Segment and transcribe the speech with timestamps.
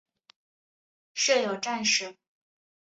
[1.13, 2.15] 设有站舍。